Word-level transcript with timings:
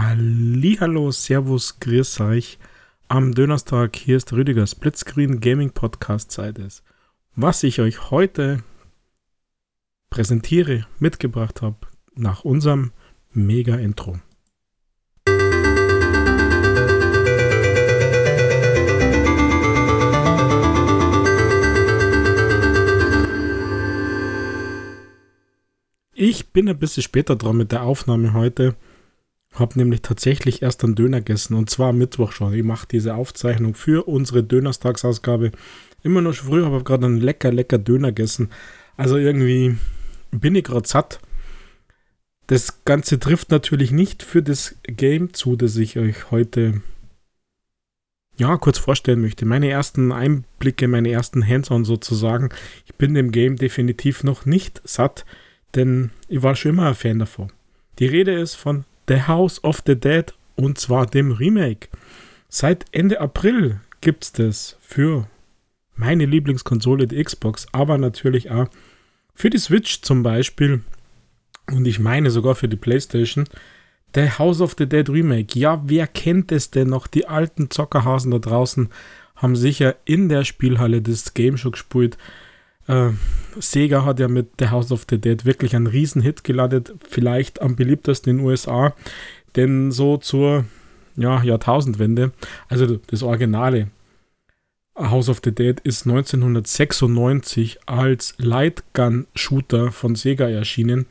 Hallo, 0.00 1.10
Servus, 1.10 1.80
grüß 1.80 2.20
euch. 2.20 2.60
Am 3.08 3.34
Donnerstag 3.34 3.96
hier 3.96 4.16
ist 4.16 4.32
Rüdiger 4.32 4.64
Splitscreen 4.64 5.40
Gaming 5.40 5.72
Podcast 5.72 6.30
Zeit 6.30 6.56
ist. 6.56 6.84
Was 7.34 7.64
ich 7.64 7.80
euch 7.80 8.12
heute 8.12 8.62
präsentiere, 10.08 10.86
mitgebracht 11.00 11.62
habe, 11.62 11.78
nach 12.14 12.44
unserem 12.44 12.92
Mega 13.32 13.74
Intro. 13.74 14.20
Ich 26.14 26.52
bin 26.52 26.68
ein 26.68 26.78
bisschen 26.78 27.02
später 27.02 27.34
dran 27.34 27.56
mit 27.56 27.72
der 27.72 27.82
Aufnahme 27.82 28.32
heute. 28.32 28.76
Hab 29.58 29.76
nämlich 29.76 30.02
tatsächlich 30.02 30.62
erst 30.62 30.84
einen 30.84 30.94
Döner 30.94 31.18
gegessen 31.18 31.54
und 31.54 31.70
zwar 31.70 31.88
am 31.90 31.98
Mittwoch 31.98 32.32
schon. 32.32 32.54
Ich 32.54 32.62
mache 32.62 32.86
diese 32.90 33.14
Aufzeichnung 33.14 33.74
für 33.74 34.06
unsere 34.06 34.42
Dönerstagsausgabe 34.44 35.52
immer 36.02 36.20
noch 36.20 36.34
früh, 36.34 36.64
aber 36.64 36.84
gerade 36.84 37.06
einen 37.06 37.18
lecker, 37.18 37.52
lecker 37.52 37.78
Döner 37.78 38.12
gegessen. 38.12 38.50
Also 38.96 39.16
irgendwie 39.16 39.76
bin 40.30 40.54
ich 40.54 40.64
gerade 40.64 40.86
satt. 40.86 41.20
Das 42.46 42.84
Ganze 42.84 43.18
trifft 43.18 43.50
natürlich 43.50 43.90
nicht 43.90 44.22
für 44.22 44.42
das 44.42 44.76
Game 44.84 45.34
zu, 45.34 45.56
das 45.56 45.76
ich 45.76 45.98
euch 45.98 46.30
heute 46.30 46.82
ja, 48.38 48.56
kurz 48.56 48.78
vorstellen 48.78 49.20
möchte. 49.20 49.44
Meine 49.44 49.68
ersten 49.68 50.12
Einblicke, 50.12 50.86
meine 50.88 51.10
ersten 51.10 51.46
Hands-on 51.46 51.84
sozusagen. 51.84 52.50
Ich 52.86 52.94
bin 52.94 53.14
dem 53.14 53.32
Game 53.32 53.56
definitiv 53.56 54.22
noch 54.22 54.46
nicht 54.46 54.80
satt, 54.84 55.26
denn 55.74 56.10
ich 56.28 56.42
war 56.42 56.54
schon 56.54 56.70
immer 56.70 56.88
ein 56.88 56.94
Fan 56.94 57.18
davon. 57.18 57.52
Die 57.98 58.06
Rede 58.06 58.32
ist 58.32 58.54
von 58.54 58.84
The 59.08 59.22
House 59.22 59.62
of 59.64 59.82
the 59.86 59.98
Dead 59.98 60.34
und 60.54 60.78
zwar 60.78 61.06
dem 61.06 61.32
Remake. 61.32 61.88
Seit 62.48 62.84
Ende 62.92 63.20
April 63.20 63.80
gibt 64.00 64.24
es 64.24 64.32
das 64.32 64.76
für 64.80 65.26
meine 65.96 66.26
Lieblingskonsole, 66.26 67.06
die 67.06 67.22
Xbox, 67.22 67.66
aber 67.72 67.98
natürlich 67.98 68.50
auch 68.50 68.68
für 69.34 69.50
die 69.50 69.58
Switch 69.58 70.02
zum 70.02 70.22
Beispiel 70.22 70.82
und 71.70 71.86
ich 71.86 71.98
meine 71.98 72.30
sogar 72.30 72.54
für 72.54 72.68
die 72.68 72.76
PlayStation. 72.76 73.44
The 74.14 74.30
House 74.38 74.60
of 74.60 74.74
the 74.78 74.88
Dead 74.88 75.08
Remake. 75.08 75.58
Ja, 75.58 75.82
wer 75.84 76.06
kennt 76.06 76.50
es 76.50 76.70
denn 76.70 76.88
noch? 76.88 77.06
Die 77.06 77.26
alten 77.26 77.70
Zockerhasen 77.70 78.30
da 78.30 78.38
draußen 78.38 78.88
haben 79.36 79.54
sicher 79.54 79.96
in 80.04 80.28
der 80.28 80.44
Spielhalle 80.44 81.02
das 81.02 81.34
Game 81.34 81.56
schon 81.56 81.72
gespielt. 81.72 82.16
Äh, 82.88 83.10
Sega 83.60 84.04
hat 84.04 84.18
ja 84.20 84.28
mit 84.28 84.48
The 84.58 84.68
House 84.68 84.90
of 84.90 85.06
the 85.08 85.18
Dead 85.18 85.44
wirklich 85.44 85.76
einen 85.76 85.86
Riesenhit 85.86 86.44
gelandet, 86.44 86.94
vielleicht 87.08 87.62
am 87.62 87.76
beliebtesten 87.76 88.30
in 88.30 88.36
den 88.38 88.46
USA, 88.46 88.94
denn 89.56 89.92
so 89.92 90.16
zur 90.16 90.64
ja, 91.16 91.42
Jahrtausendwende, 91.42 92.32
also 92.68 92.96
das 92.96 93.22
Originale 93.22 93.88
House 94.96 95.28
of 95.28 95.40
the 95.44 95.52
Dead 95.52 95.78
ist 95.80 96.06
1996 96.06 97.78
als 97.86 98.34
Lightgun-Shooter 98.38 99.92
von 99.92 100.16
Sega 100.16 100.48
erschienen. 100.48 101.06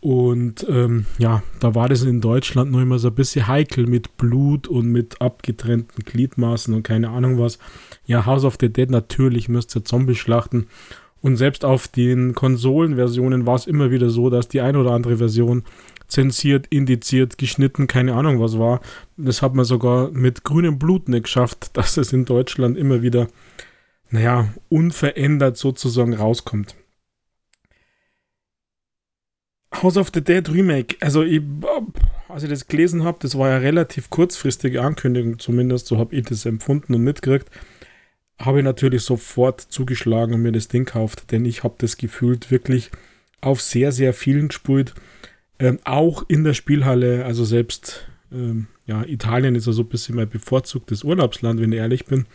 Und 0.00 0.66
ähm, 0.68 1.06
ja, 1.18 1.42
da 1.58 1.74
war 1.74 1.88
das 1.88 2.02
in 2.02 2.20
Deutschland 2.20 2.70
noch 2.70 2.80
immer 2.80 2.98
so 2.98 3.08
ein 3.08 3.14
bisschen 3.14 3.46
heikel 3.46 3.86
mit 3.86 4.16
Blut 4.16 4.68
und 4.68 4.92
mit 4.92 5.20
abgetrennten 5.20 6.04
Gliedmaßen 6.04 6.74
und 6.74 6.82
keine 6.82 7.08
Ahnung 7.08 7.38
was. 7.38 7.58
Ja, 8.04 8.26
House 8.26 8.44
of 8.44 8.58
the 8.60 8.72
Dead 8.72 8.90
natürlich 8.90 9.48
müsst 9.48 9.74
ihr 9.74 9.84
Zombies 9.84 10.18
schlachten. 10.18 10.66
Und 11.22 11.36
selbst 11.36 11.64
auf 11.64 11.88
den 11.88 12.34
Konsolenversionen 12.34 13.46
war 13.46 13.56
es 13.56 13.66
immer 13.66 13.90
wieder 13.90 14.10
so, 14.10 14.30
dass 14.30 14.48
die 14.48 14.60
eine 14.60 14.78
oder 14.78 14.92
andere 14.92 15.16
Version 15.16 15.64
zensiert, 16.08 16.66
indiziert, 16.68 17.38
geschnitten, 17.38 17.86
keine 17.86 18.14
Ahnung 18.14 18.40
was 18.40 18.58
war. 18.58 18.80
Das 19.16 19.42
hat 19.42 19.54
man 19.54 19.64
sogar 19.64 20.10
mit 20.10 20.44
grünem 20.44 20.78
Blut 20.78 21.08
nicht 21.08 21.24
geschafft, 21.24 21.70
dass 21.72 21.96
es 21.96 22.12
in 22.12 22.26
Deutschland 22.26 22.76
immer 22.76 23.02
wieder, 23.02 23.28
naja, 24.10 24.48
unverändert 24.68 25.56
sozusagen 25.56 26.14
rauskommt. 26.14 26.76
House 29.74 29.96
of 29.96 30.10
the 30.14 30.22
Dead 30.22 30.48
Remake, 30.48 30.96
also 31.00 31.22
ich, 31.22 31.42
als 32.28 32.42
ich 32.42 32.50
das 32.50 32.66
gelesen 32.66 33.04
habe, 33.04 33.18
das 33.20 33.36
war 33.36 33.50
ja 33.50 33.58
relativ 33.58 34.10
kurzfristige 34.10 34.82
Ankündigung, 34.82 35.38
zumindest 35.38 35.86
so 35.86 35.98
habe 35.98 36.14
ich 36.14 36.24
das 36.24 36.46
empfunden 36.46 36.94
und 36.94 37.02
mitgekriegt 37.02 37.50
habe 38.38 38.58
ich 38.58 38.64
natürlich 38.64 39.02
sofort 39.02 39.60
zugeschlagen 39.60 40.34
und 40.34 40.42
mir 40.42 40.52
das 40.52 40.68
Ding 40.68 40.84
gekauft, 40.84 41.30
denn 41.32 41.44
ich 41.44 41.64
habe 41.64 41.74
das 41.78 41.96
gefühlt 41.96 42.50
wirklich 42.50 42.90
auf 43.40 43.60
sehr, 43.60 43.92
sehr 43.92 44.12
vielen 44.12 44.48
gespielt. 44.48 44.94
Ähm, 45.58 45.78
auch 45.84 46.24
in 46.28 46.44
der 46.44 46.52
Spielhalle, 46.52 47.24
also 47.24 47.44
selbst 47.44 48.06
ähm, 48.30 48.66
ja, 48.86 49.04
Italien 49.04 49.54
ist 49.54 49.66
ja 49.66 49.72
so 49.72 49.82
ein 49.82 49.88
bisschen 49.88 50.16
mein 50.16 50.28
bevorzugtes 50.28 51.02
Urlaubsland, 51.02 51.60
wenn 51.60 51.72
ich 51.72 51.78
ehrlich 51.78 52.04
bin. 52.04 52.26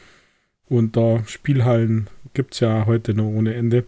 Und 0.68 0.98
da 0.98 1.24
Spielhallen 1.28 2.10
gibt 2.34 2.56
es 2.56 2.62
ja 2.62 2.86
heute 2.88 3.14
noch 3.14 3.26
ohne 3.26 3.54
Ende. 3.54 3.84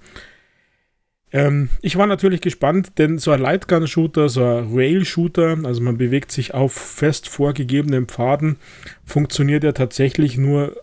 Ähm, 1.33 1.69
ich 1.81 1.97
war 1.97 2.05
natürlich 2.05 2.41
gespannt, 2.41 2.99
denn 2.99 3.17
so 3.17 3.31
ein 3.31 3.41
Lightgun-Shooter, 3.41 4.29
so 4.29 4.45
ein 4.45 4.73
Rail-Shooter, 4.73 5.57
also 5.63 5.81
man 5.81 5.97
bewegt 5.97 6.31
sich 6.31 6.53
auf 6.53 6.73
fest 6.73 7.27
vorgegebenen 7.27 8.05
Pfaden, 8.05 8.57
funktioniert 9.03 9.63
ja 9.63 9.72
tatsächlich 9.72 10.38
nur 10.38 10.77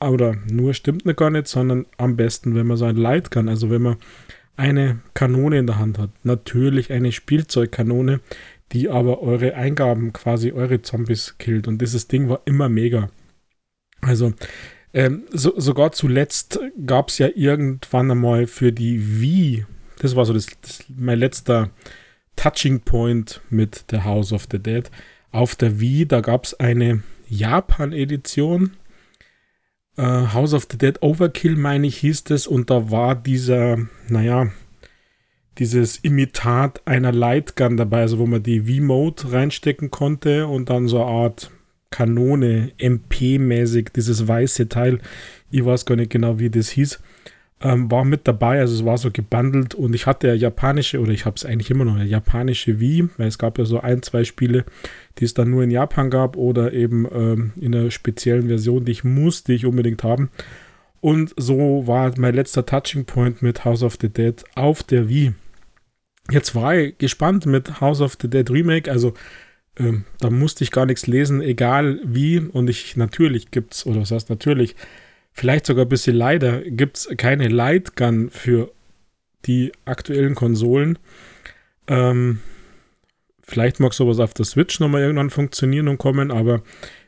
oder 0.00 0.36
nur 0.48 0.74
stimmt 0.74 1.04
mir 1.04 1.14
gar 1.14 1.30
nicht, 1.30 1.48
sondern 1.48 1.86
am 1.96 2.16
besten, 2.16 2.54
wenn 2.54 2.68
man 2.68 2.76
so 2.76 2.84
ein 2.84 2.96
Light 2.96 3.32
kann, 3.32 3.48
also 3.48 3.68
wenn 3.70 3.82
man 3.82 3.96
eine 4.56 5.00
Kanone 5.14 5.58
in 5.58 5.66
der 5.66 5.78
Hand 5.78 5.98
hat. 5.98 6.10
Natürlich 6.22 6.92
eine 6.92 7.10
Spielzeugkanone, 7.10 8.20
die 8.72 8.88
aber 8.88 9.20
eure 9.22 9.54
Eingaben, 9.54 10.12
quasi 10.12 10.52
eure 10.52 10.82
Zombies 10.82 11.36
killt. 11.38 11.66
Und 11.66 11.80
dieses 11.80 12.06
Ding 12.06 12.28
war 12.28 12.42
immer 12.44 12.68
mega. 12.68 13.10
Also, 14.00 14.32
ähm, 14.94 15.24
so, 15.30 15.58
sogar 15.58 15.92
zuletzt 15.92 16.60
gab 16.86 17.08
es 17.08 17.18
ja 17.18 17.28
irgendwann 17.34 18.10
einmal 18.10 18.46
für 18.46 18.72
die 18.72 19.20
Wii, 19.20 19.66
das 19.98 20.16
war 20.16 20.24
so 20.24 20.32
das, 20.32 20.46
das, 20.62 20.84
mein 20.88 21.18
letzter 21.18 21.70
Touching 22.36 22.80
Point 22.80 23.40
mit 23.50 23.84
The 23.90 24.02
House 24.02 24.32
of 24.32 24.46
the 24.50 24.58
Dead. 24.58 24.90
Auf 25.30 25.56
der 25.56 25.80
Wii, 25.80 26.06
da 26.06 26.20
gab 26.20 26.44
es 26.44 26.58
eine 26.58 27.02
Japan-Edition 27.28 28.72
Uh, 29.98 30.32
House 30.32 30.54
of 30.54 30.68
the 30.70 30.78
Dead 30.78 31.02
Overkill, 31.02 31.56
meine 31.56 31.88
ich, 31.88 31.96
hieß 31.98 32.22
das. 32.22 32.46
Und 32.46 32.70
da 32.70 32.92
war 32.92 33.16
dieser, 33.16 33.78
naja, 34.08 34.52
dieses 35.58 35.96
Imitat 35.96 36.80
einer 36.86 37.10
Lightgun 37.10 37.76
dabei, 37.76 38.02
also 38.02 38.20
wo 38.20 38.26
man 38.26 38.44
die 38.44 38.60
V-Mode 38.60 39.32
reinstecken 39.32 39.90
konnte 39.90 40.46
und 40.46 40.70
dann 40.70 40.86
so 40.86 41.02
eine 41.02 41.10
Art 41.10 41.50
Kanone, 41.90 42.70
MP-mäßig, 42.78 43.90
dieses 43.92 44.28
weiße 44.28 44.68
Teil. 44.68 45.00
Ich 45.50 45.64
weiß 45.64 45.84
gar 45.84 45.96
nicht 45.96 46.12
genau, 46.12 46.38
wie 46.38 46.50
das 46.50 46.68
hieß 46.68 47.00
ähm, 47.60 47.90
war 47.90 48.04
mit 48.04 48.28
dabei, 48.28 48.60
also 48.60 48.74
es 48.74 48.84
war 48.84 48.98
so 48.98 49.10
gebundelt 49.10 49.74
und 49.74 49.94
ich 49.94 50.06
hatte 50.06 50.28
ja 50.28 50.34
japanische, 50.34 51.00
oder 51.00 51.12
ich 51.12 51.24
habe 51.24 51.36
es 51.36 51.44
eigentlich 51.44 51.70
immer 51.70 51.84
noch, 51.84 51.98
japanische 51.98 52.78
Wii, 52.78 53.08
weil 53.16 53.28
es 53.28 53.38
gab 53.38 53.58
ja 53.58 53.64
so 53.64 53.80
ein, 53.80 54.02
zwei 54.02 54.24
Spiele, 54.24 54.64
die 55.18 55.24
es 55.24 55.34
dann 55.34 55.50
nur 55.50 55.64
in 55.64 55.70
Japan 55.70 56.10
gab 56.10 56.36
oder 56.36 56.72
eben 56.72 57.06
ähm, 57.12 57.52
in 57.60 57.74
einer 57.74 57.90
speziellen 57.90 58.46
Version, 58.48 58.84
die 58.84 58.92
ich 58.92 59.04
musste 59.04 59.52
ich 59.52 59.66
unbedingt 59.66 60.04
haben. 60.04 60.30
Und 61.00 61.32
so 61.36 61.86
war 61.86 62.12
mein 62.16 62.34
letzter 62.34 62.66
Touching 62.66 63.04
Point 63.04 63.42
mit 63.42 63.64
House 63.64 63.82
of 63.82 63.98
the 64.00 64.08
Dead 64.08 64.42
auf 64.54 64.82
der 64.82 65.08
Wii. 65.08 65.32
Jetzt 66.30 66.54
war 66.54 66.76
ich 66.76 66.98
gespannt 66.98 67.46
mit 67.46 67.80
House 67.80 68.00
of 68.00 68.16
the 68.20 68.28
Dead 68.28 68.48
Remake, 68.50 68.90
also 68.90 69.14
ähm, 69.78 70.04
da 70.20 70.30
musste 70.30 70.64
ich 70.64 70.70
gar 70.70 70.86
nichts 70.86 71.06
lesen, 71.06 71.40
egal 71.40 72.00
wie. 72.04 72.38
Und 72.38 72.68
ich 72.68 72.96
natürlich 72.96 73.50
gibt's, 73.50 73.86
oder 73.86 74.00
was 74.00 74.10
heißt 74.10 74.30
natürlich, 74.30 74.76
vielleicht 75.38 75.66
sogar 75.66 75.84
ein 75.84 75.88
bisschen 75.88 76.16
leider, 76.16 76.62
gibt 76.62 76.96
es 76.96 77.08
keine 77.16 77.46
Lightgun 77.46 78.28
für 78.28 78.72
die 79.46 79.70
aktuellen 79.84 80.34
Konsolen. 80.34 80.98
Ähm, 81.86 82.40
vielleicht 83.42 83.78
mag 83.78 83.94
sowas 83.94 84.18
auf 84.18 84.34
der 84.34 84.44
Switch 84.44 84.80
nochmal 84.80 85.02
irgendwann 85.02 85.30
funktionieren 85.30 85.86
und 85.86 85.98
kommen, 85.98 86.32
aber 86.32 86.62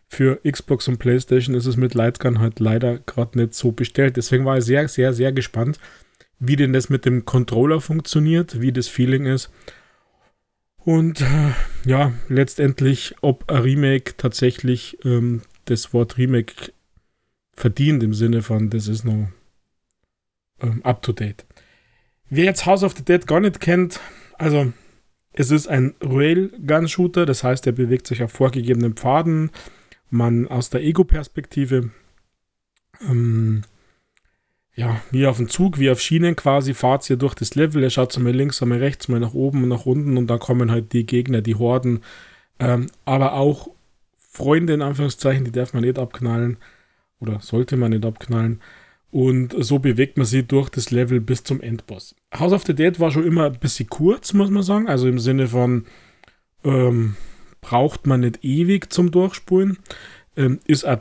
für 0.07 0.41
Xbox 0.49 0.87
und 0.87 0.99
PlayStation 0.99 1.57
ist 1.57 1.67
es 1.67 1.77
mit 1.77 1.95
Lightgun 1.95 2.39
halt 2.39 2.61
leider 2.61 3.01
gerade 3.01 3.37
nicht 3.37 3.55
so 3.55 3.73
bestellt. 3.73 4.17
Deswegen 4.17 4.45
war 4.45 4.59
ich 4.59 4.65
sehr, 4.65 4.87
sehr, 4.87 5.13
sehr 5.13 5.33
gespannt, 5.33 5.81
wie 6.39 6.57
denn 6.57 6.73
das 6.73 6.89
mit 6.89 7.05
dem 7.05 7.25
Controller 7.25 7.81
funktioniert, 7.81 8.61
wie 8.61 8.73
das 8.73 8.87
Feeling 8.87 9.27
ist. 9.27 9.51
Und 10.85 11.21
äh, 11.21 11.53
ja, 11.85 12.13
letztendlich, 12.29 13.17
ob 13.23 13.51
ein 13.51 13.63
Remake 13.63 14.15
tatsächlich 14.17 14.99
ähm, 15.05 15.43
das 15.65 15.93
Wort 15.93 16.17
Remake 16.17 16.73
verdient 17.61 18.03
im 18.03 18.15
Sinne 18.15 18.43
von, 18.43 18.71
das 18.71 18.89
ist 18.89 19.05
noch 19.05 19.29
ähm, 20.61 20.83
up 20.83 21.03
to 21.03 21.13
date. 21.13 21.45
Wer 22.29 22.45
jetzt 22.45 22.67
House 22.67 22.83
of 22.83 22.97
the 22.97 23.05
Dead 23.05 23.27
gar 23.27 23.41
nicht 23.41 23.61
kennt, 23.61 24.01
also 24.39 24.73
es 25.33 25.51
ist 25.51 25.69
ein 25.69 25.95
Railgun-Shooter, 26.01 27.27
das 27.27 27.45
heißt, 27.45 27.67
er 27.67 27.73
bewegt 27.73 28.07
sich 28.07 28.23
auf 28.23 28.33
vorgegebenen 28.33 28.95
Pfaden. 28.95 29.51
Man 30.09 30.49
aus 30.49 30.71
der 30.71 30.83
Ego-Perspektive, 30.83 31.91
ähm, 33.03 33.63
ja, 34.75 35.01
wie 35.11 35.27
auf 35.27 35.37
dem 35.37 35.49
Zug, 35.49 35.79
wie 35.79 35.91
auf 35.91 36.01
Schienen 36.01 36.37
quasi, 36.37 36.75
fahrt 36.75 37.09
ihr 37.11 37.17
durch 37.17 37.35
das 37.35 37.55
Level. 37.55 37.83
Er 37.83 37.91
schaut 37.91 38.17
mal 38.19 38.35
links, 38.35 38.61
mal 38.63 38.79
rechts, 38.79 39.09
mal 39.09 39.21
nach 39.21 39.35
oben, 39.35 39.69
nach 39.69 39.87
unten 39.87 40.17
und 40.17 40.27
dann 40.29 40.39
kommen 40.39 40.71
halt 40.71 40.93
die 40.93 41.07
Gegner, 41.07 41.43
die 41.43 41.57
Horden 41.57 42.01
Ähm, 42.61 42.89
aber 43.07 43.33
auch 43.33 43.71
Freunde 44.17 44.75
in 44.75 44.83
Anführungszeichen, 44.83 45.45
die 45.45 45.53
darf 45.53 45.73
man 45.73 45.83
nicht 45.83 45.99
abknallen 45.99 46.59
oder 47.21 47.41
sollte 47.41 47.77
man 47.77 47.91
nicht 47.91 48.05
abknallen. 48.05 48.61
Und 49.11 49.55
so 49.59 49.81
bewegt 49.81 50.17
man 50.17 50.27
sie 50.27 50.45
durch 50.45 50.69
das 50.69 50.91
Level 50.91 51.21
bis 51.21 51.43
zum 51.43 51.61
Endboss. 51.61 52.15
House 52.33 52.53
of 52.53 52.65
the 52.65 52.75
Dead 52.75 53.01
war 53.01 53.11
schon 53.11 53.27
immer 53.27 53.47
ein 53.47 53.59
bisschen 53.59 53.89
kurz, 53.89 54.33
muss 54.33 54.51
man 54.51 54.63
sagen. 54.63 54.89
Also 54.89 55.09
im 55.09 55.19
Sinne 55.19 55.49
von, 55.49 55.85
ähm, 56.65 57.17
braucht 57.61 58.07
man 58.07 58.21
nicht 58.21 58.45
ewig 58.45 58.93
zum 58.93 59.11
Durchspulen. 59.11 59.79
Ähm, 60.37 60.61
ist 60.67 60.85
ein, 60.85 61.01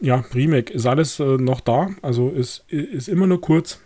ja, 0.00 0.24
Remake, 0.34 0.72
ist 0.72 0.86
alles 0.86 1.18
äh, 1.20 1.36
noch 1.38 1.60
da. 1.60 1.90
Also 2.02 2.30
ist, 2.30 2.64
ist 2.68 3.08
immer 3.08 3.26
nur 3.26 3.40
kurz. 3.40 3.80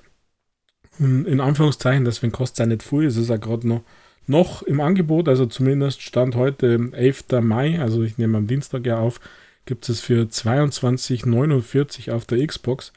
Ähm, 0.98 1.26
in 1.26 1.40
Anführungszeichen, 1.40 2.04
deswegen 2.04 2.32
kostet 2.32 2.54
es 2.54 2.58
ja 2.60 2.66
nicht 2.66 2.82
viel. 2.82 3.04
Es 3.04 3.16
ist 3.16 3.30
ja 3.30 3.36
gerade 3.36 3.68
noch, 3.68 3.82
noch 4.26 4.62
im 4.62 4.80
Angebot. 4.80 5.28
Also 5.28 5.46
zumindest 5.46 6.02
stand 6.02 6.34
heute 6.34 6.90
11. 6.92 7.24
Mai. 7.40 7.80
Also 7.80 8.02
ich 8.02 8.18
nehme 8.18 8.38
am 8.38 8.46
Dienstag 8.46 8.86
ja 8.86 8.98
auf. 8.98 9.20
Gibt 9.66 9.88
es 9.88 10.00
für 10.00 10.24
22,49 10.24 12.10
auf 12.10 12.26
der 12.26 12.46
Xbox 12.46 12.92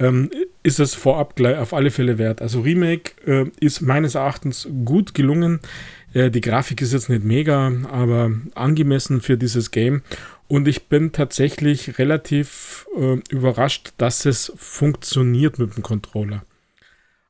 ähm, 0.00 0.30
ist 0.62 0.80
es 0.80 0.94
vorab 0.94 1.36
gleich 1.36 1.58
auf 1.58 1.74
alle 1.74 1.90
Fälle 1.90 2.18
wert. 2.18 2.42
Also 2.42 2.62
Remake 2.62 3.12
äh, 3.26 3.50
ist 3.60 3.82
meines 3.82 4.14
Erachtens 4.14 4.66
gut 4.84 5.14
gelungen. 5.14 5.60
Äh, 6.14 6.30
die 6.30 6.40
Grafik 6.40 6.80
ist 6.80 6.92
jetzt 6.92 7.10
nicht 7.10 7.22
mega, 7.22 7.70
aber 7.90 8.32
angemessen 8.54 9.20
für 9.20 9.36
dieses 9.36 9.70
Game. 9.70 10.02
Und 10.48 10.66
ich 10.66 10.88
bin 10.88 11.12
tatsächlich 11.12 11.98
relativ 11.98 12.86
äh, 12.96 13.18
überrascht, 13.28 13.92
dass 13.98 14.24
es 14.24 14.52
funktioniert 14.56 15.58
mit 15.58 15.76
dem 15.76 15.82
Controller. 15.82 16.44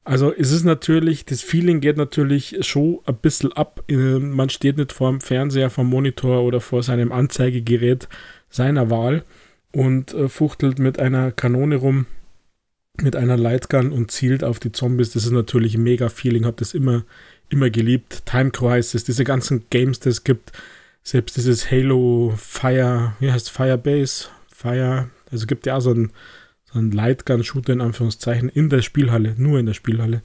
Also 0.05 0.32
es 0.32 0.50
ist 0.50 0.64
natürlich, 0.64 1.26
das 1.26 1.43
Feeling 1.43 1.81
geht 1.81 1.99
natürlich 1.99 2.56
schon 2.66 3.00
ein 3.05 3.16
bisschen 3.16 3.52
ab. 3.52 3.82
Äh, 3.88 3.94
man 3.94 4.49
steht 4.49 4.78
nicht 4.78 4.93
vor 4.93 5.11
dem 5.11 5.20
Fernseher, 5.20 5.70
vom 5.70 5.88
Monitor 5.88 6.43
oder 6.43 6.61
vor 6.61 6.82
seinem 6.82 7.12
Anzeigegerät 7.12 8.08
seiner 8.50 8.91
Wahl 8.91 9.25
und 9.73 10.12
äh, 10.12 10.29
fuchtelt 10.29 10.79
mit 10.79 10.99
einer 10.99 11.32
Kanone 11.32 11.76
rum 11.76 12.06
mit 13.02 13.17
einer 13.17 13.37
Lightgun 13.37 13.93
und 13.93 14.11
zielt 14.11 14.44
auf 14.44 14.58
die 14.58 14.73
Zombies. 14.73 15.12
Das 15.12 15.25
ist 15.25 15.31
natürlich 15.31 15.76
mega 15.79 16.08
Feeling. 16.08 16.44
Habe 16.44 16.56
das 16.58 16.75
immer, 16.75 17.05
immer 17.49 17.70
geliebt. 17.70 18.26
Time 18.26 18.50
Crisis, 18.50 19.05
diese 19.05 19.25
ganzen 19.25 19.64
Games, 19.70 20.00
die 20.00 20.11
es 20.11 20.25
gibt. 20.25 20.52
Selbst 21.02 21.37
dieses 21.37 21.70
Halo 21.70 22.35
Fire, 22.37 23.14
wie 23.20 23.32
heißt 23.32 23.50
Firebase? 23.50 24.26
Fire, 24.49 25.08
also 25.31 25.47
gibt 25.47 25.67
ja 25.67 25.76
auch 25.76 25.81
so 25.81 25.93
ein, 25.93 26.12
so 26.70 26.79
ein 26.79 26.91
Lightgun-Shooter 26.91 27.73
in 27.73 27.81
Anführungszeichen 27.81 28.50
in 28.50 28.69
der 28.69 28.82
Spielhalle, 28.82 29.35
nur 29.38 29.58
in 29.58 29.67
der 29.67 29.75
Spielhalle. 29.75 30.23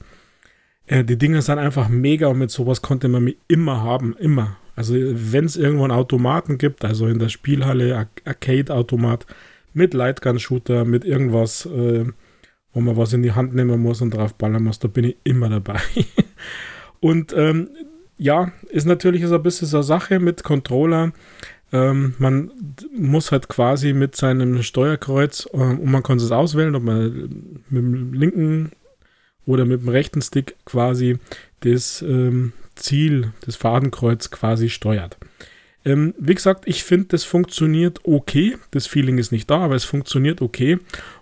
Äh, 0.86 1.04
die 1.04 1.16
Dinger 1.16 1.40
sind 1.40 1.58
einfach 1.58 1.88
mega 1.88 2.26
und 2.26 2.38
mit 2.38 2.50
sowas 2.50 2.82
konnte 2.82 3.08
man 3.08 3.24
mich 3.24 3.38
immer 3.48 3.82
haben, 3.82 4.14
immer. 4.18 4.58
Also 4.76 4.94
wenn 4.94 5.46
es 5.46 5.56
irgendwo 5.56 5.84
einen 5.84 5.92
Automaten 5.92 6.58
gibt, 6.58 6.84
also 6.84 7.06
in 7.06 7.18
der 7.18 7.30
Spielhalle, 7.30 8.06
Arcade-Automat 8.24 9.26
mit 9.72 9.94
Lightgun-Shooter, 9.94 10.84
mit 10.84 11.04
irgendwas, 11.04 11.66
äh, 11.66 12.04
wo 12.72 12.80
man 12.80 12.96
was 12.96 13.14
in 13.14 13.22
die 13.22 13.32
Hand 13.32 13.54
nehmen 13.54 13.80
muss 13.80 14.02
und 14.02 14.10
drauf 14.10 14.34
ballern 14.34 14.64
muss, 14.64 14.78
da 14.78 14.88
bin 14.88 15.04
ich 15.04 15.16
immer 15.24 15.48
dabei. 15.48 15.80
und 17.00 17.32
ähm, 17.34 17.70
ja, 18.18 18.52
ist 18.68 18.86
natürlich 18.86 19.26
so 19.26 19.34
ein 19.34 19.42
bisschen 19.42 19.66
so 19.66 19.78
eine 19.78 19.84
Sache 19.84 20.20
mit 20.20 20.44
Controller. 20.44 21.12
Ähm, 21.72 22.14
man 22.18 22.50
muss 22.94 23.32
halt 23.32 23.48
quasi 23.48 23.92
mit 23.92 24.14
seinem 24.14 24.62
Steuerkreuz 24.62 25.48
äh, 25.52 25.56
und 25.56 25.90
man 25.90 26.02
kann 26.02 26.18
es 26.18 26.30
auswählen, 26.30 26.74
ob 26.74 26.82
man 26.82 27.12
mit 27.68 27.82
dem 27.82 28.12
linken 28.12 28.72
oder 29.46 29.64
mit 29.64 29.80
dem 29.80 29.88
rechten 29.88 30.22
Stick 30.22 30.56
quasi 30.64 31.18
das 31.60 32.02
ähm, 32.02 32.52
Ziel, 32.76 33.32
das 33.44 33.56
Fadenkreuz 33.56 34.30
quasi 34.30 34.68
steuert. 34.68 35.16
Ähm, 35.84 36.14
wie 36.18 36.34
gesagt, 36.34 36.64
ich 36.66 36.82
finde, 36.82 37.06
das 37.08 37.22
funktioniert 37.22 38.00
okay. 38.04 38.56
Das 38.72 38.88
Feeling 38.88 39.18
ist 39.18 39.30
nicht 39.30 39.48
da, 39.48 39.58
aber 39.58 39.76
es 39.76 39.84
funktioniert 39.84 40.42
okay. 40.42 40.78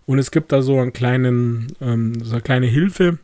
Und 0.06 0.18
es 0.18 0.30
gibt 0.30 0.52
da 0.52 0.62
so 0.62 0.80
einen 0.80 0.94
kleinen, 0.94 1.68
ähm, 1.82 2.14
so 2.24 2.32
eine 2.32 2.40
kleine 2.40 2.66
Hilfe, 2.66 3.18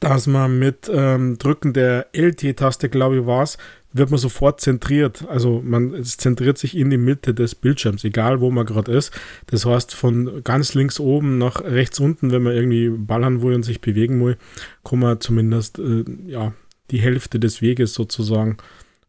dass 0.00 0.26
man 0.26 0.58
mit 0.58 0.90
ähm, 0.92 1.38
Drücken 1.38 1.72
der 1.72 2.08
LT-Taste, 2.12 2.88
glaube 2.88 3.18
ich, 3.18 3.26
war 3.26 3.44
es, 3.44 3.58
wird 3.92 4.10
man 4.10 4.18
sofort 4.18 4.60
zentriert. 4.60 5.24
Also 5.28 5.62
man 5.64 5.94
es 5.94 6.16
zentriert 6.16 6.58
sich 6.58 6.76
in 6.76 6.90
die 6.90 6.96
Mitte 6.96 7.32
des 7.32 7.54
Bildschirms, 7.54 8.02
egal 8.02 8.40
wo 8.40 8.50
man 8.50 8.66
gerade 8.66 8.90
ist. 8.90 9.12
Das 9.46 9.64
heißt, 9.64 9.94
von 9.94 10.42
ganz 10.42 10.74
links 10.74 10.98
oben 10.98 11.38
nach 11.38 11.62
rechts 11.62 12.00
unten, 12.00 12.32
wenn 12.32 12.42
man 12.42 12.54
irgendwie 12.54 12.88
ballern 12.88 13.42
will 13.42 13.54
und 13.54 13.62
sich 13.62 13.80
bewegen 13.80 14.24
will, 14.24 14.36
kann 14.82 14.98
man 14.98 15.20
zumindest 15.20 15.78
äh, 15.78 16.04
ja, 16.26 16.52
die 16.90 17.00
Hälfte 17.00 17.38
des 17.40 17.62
Weges 17.62 17.94
sozusagen 17.94 18.58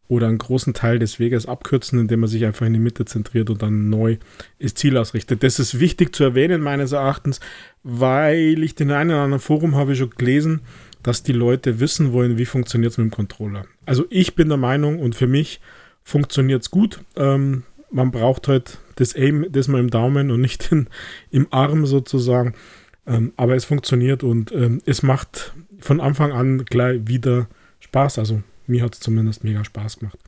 oder 0.08 0.28
einen 0.28 0.38
großen 0.38 0.74
Teil 0.74 0.98
des 0.98 1.18
Weges 1.18 1.46
abkürzen, 1.46 1.98
indem 1.98 2.20
man 2.20 2.28
sich 2.28 2.44
einfach 2.44 2.66
in 2.66 2.74
die 2.74 2.78
Mitte 2.78 3.04
zentriert 3.04 3.48
und 3.50 3.62
dann 3.62 3.88
neu 3.88 4.18
das 4.60 4.74
Ziel 4.74 4.96
ausrichtet. 4.96 5.42
Das 5.42 5.58
ist 5.58 5.80
wichtig 5.80 6.14
zu 6.14 6.24
erwähnen, 6.24 6.60
meines 6.60 6.92
Erachtens, 6.92 7.40
weil 7.82 8.62
ich 8.62 8.74
den 8.74 8.90
einen 8.90 9.10
oder 9.10 9.22
anderen 9.22 9.40
Forum 9.40 9.76
habe 9.76 9.96
schon 9.96 10.10
gelesen, 10.10 10.60
dass 11.02 11.22
die 11.22 11.32
Leute 11.32 11.80
wissen 11.80 12.12
wollen, 12.12 12.38
wie 12.38 12.46
funktioniert 12.46 12.92
es 12.92 12.98
mit 12.98 13.06
dem 13.06 13.10
Controller. 13.10 13.66
Also 13.86 14.04
ich 14.10 14.34
bin 14.34 14.48
der 14.48 14.58
Meinung 14.58 14.98
und 14.98 15.14
für 15.14 15.26
mich 15.26 15.60
funktioniert 16.02 16.62
es 16.62 16.70
gut. 16.70 17.00
Ähm, 17.16 17.62
man 17.90 18.10
braucht 18.10 18.48
halt 18.48 18.78
das 18.96 19.14
Aim, 19.14 19.46
das 19.50 19.68
mal 19.68 19.80
im 19.80 19.90
Daumen 19.90 20.30
und 20.30 20.40
nicht 20.40 20.70
in, 20.72 20.88
im 21.30 21.46
Arm 21.50 21.86
sozusagen. 21.86 22.54
Ähm, 23.06 23.32
aber 23.36 23.54
es 23.54 23.64
funktioniert 23.64 24.22
und 24.22 24.52
ähm, 24.52 24.80
es 24.86 25.02
macht 25.02 25.52
von 25.78 26.00
Anfang 26.00 26.32
an 26.32 26.64
gleich 26.64 27.00
wieder 27.06 27.48
Spaß. 27.94 28.18
Also 28.18 28.42
mir 28.66 28.82
hat 28.82 28.94
es 28.94 29.00
zumindest 29.00 29.44
mega 29.44 29.64
Spaß 29.64 30.00
gemacht. 30.00 30.18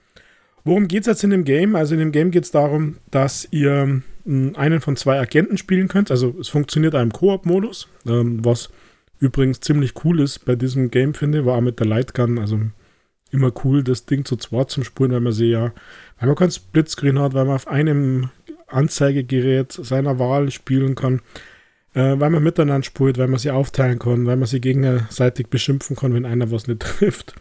Worum 0.65 0.89
geht 0.89 1.03
es 1.03 1.07
jetzt 1.07 1.25
in 1.25 1.31
dem 1.31 1.45
Game? 1.45 1.75
Also 1.75 1.95
in 1.95 2.01
dem 2.01 2.13
Game 2.13 2.31
geht 2.31 2.45
es 2.45 2.51
darum, 2.53 2.97
dass 3.11 3.49
ihr 3.51 4.03
hm, 4.25 4.53
einen 4.57 4.81
von 4.81 4.97
zwei 4.97 5.19
Agenten 5.19 5.59
spielen 5.59 5.89
könnt. 5.89 6.11
Also 6.11 6.35
es 6.41 6.49
funktioniert 6.49 6.95
einem 6.95 7.13
Koop-Modus, 7.13 7.89
ähm, 8.07 8.45
was 8.45 8.71
übrigens 9.19 9.61
ziemlich 9.61 10.05
cool 10.05 10.21
ist 10.21 10.45
bei 10.45 10.55
diesem 10.55 10.91
Game, 10.91 11.15
finde 11.15 11.41
ich. 11.41 11.45
War 11.45 11.57
auch 11.57 11.61
mit 11.61 11.81
der 11.81 11.87
Lightgun, 11.87 12.39
also 12.39 12.61
immer 13.33 13.53
cool, 13.65 13.83
das 13.83 14.07
Ding 14.07 14.25
zu 14.25 14.37
zweit 14.37 14.71
zum 14.71 14.85
Spulen, 14.85 15.11
weil 15.11 15.21
man 15.21 15.33
sie 15.33 15.51
ja, 15.51 15.73
weil 16.19 16.29
man 16.29 16.37
kein 16.37 16.51
Splitscreen 16.51 17.19
hat, 17.19 17.35
weil 17.35 17.47
man 17.47 17.57
auf 17.57 17.67
einem 17.67 18.31
Anzeigegerät 18.69 19.73
seiner 19.73 20.21
Wahl 20.21 20.51
spielen 20.53 20.95
kann, 20.95 21.21
äh, 21.95 22.15
weil 22.19 22.31
man 22.31 22.43
miteinander 22.43 22.85
spielt, 22.85 23.19
weil 23.19 23.29
man 23.29 23.39
sie 23.39 23.51
aufteilen 23.51 23.99
kann, 23.99 24.27
weil 24.27 24.37
man 24.37 24.47
sie 24.47 24.61
gegenseitig 24.61 25.49
beschimpfen 25.49 25.97
kann, 25.97 26.15
wenn 26.15 26.27
einer 26.27 26.51
was 26.53 26.69
nicht 26.69 26.81
trifft. 26.99 27.35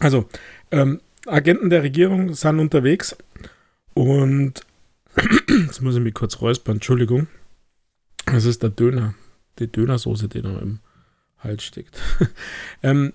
Also, 0.00 0.28
ähm, 0.70 1.00
Agenten 1.26 1.70
der 1.70 1.82
Regierung 1.82 2.34
sind 2.34 2.58
unterwegs 2.58 3.16
und 3.94 4.54
jetzt 5.48 5.82
muss 5.82 5.94
ich 5.94 6.02
mich 6.02 6.14
kurz 6.14 6.40
räuspern, 6.40 6.76
Entschuldigung. 6.76 7.28
Das 8.26 8.44
ist 8.46 8.62
der 8.62 8.70
Döner, 8.70 9.14
die 9.58 9.70
Dönersoße, 9.70 10.28
die 10.28 10.42
noch 10.42 10.60
im 10.60 10.80
Hals 11.38 11.62
steckt. 11.62 12.00
ähm, 12.82 13.12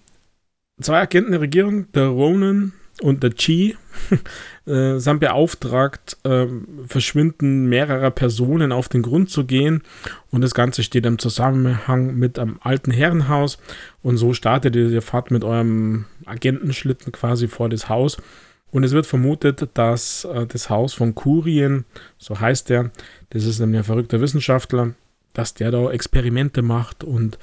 zwei 0.79 1.01
Agenten 1.01 1.31
der 1.31 1.41
Regierung, 1.41 1.91
der 1.91 2.07
Ronan 2.07 2.73
und 3.01 3.23
der 3.23 3.31
Chi, 3.31 3.75
äh, 4.65 4.97
sind 4.97 5.19
beauftragt, 5.19 6.17
äh, 6.23 6.47
Verschwinden 6.87 7.65
mehrerer 7.65 8.11
Personen 8.11 8.71
auf 8.71 8.87
den 8.89 9.01
Grund 9.01 9.29
zu 9.29 9.45
gehen. 9.45 9.83
Und 10.31 10.41
das 10.41 10.53
Ganze 10.53 10.83
steht 10.83 11.05
im 11.05 11.19
Zusammenhang 11.19 12.15
mit 12.15 12.39
einem 12.39 12.59
alten 12.61 12.91
Herrenhaus. 12.91 13.57
Und 14.01 14.17
so 14.17 14.33
startet 14.33 14.75
ihr, 14.75 14.89
ihr 14.89 15.01
Fahrt 15.01 15.31
mit 15.31 15.43
eurem 15.43 16.05
Agentenschlitten 16.25 17.11
quasi 17.11 17.47
vor 17.47 17.69
das 17.69 17.89
Haus. 17.89 18.17
Und 18.71 18.83
es 18.83 18.91
wird 18.91 19.05
vermutet, 19.05 19.69
dass 19.73 20.25
äh, 20.25 20.45
das 20.47 20.69
Haus 20.69 20.93
von 20.93 21.15
Kurien, 21.15 21.85
so 22.17 22.39
heißt 22.39 22.71
er, 22.71 22.91
das 23.29 23.45
ist 23.45 23.59
nämlich 23.59 23.79
ein 23.79 23.85
verrückter 23.85 24.21
Wissenschaftler, 24.21 24.93
dass 25.33 25.53
der 25.53 25.71
da 25.71 25.91
Experimente 25.91 26.61
macht 26.61 27.03
und 27.03 27.37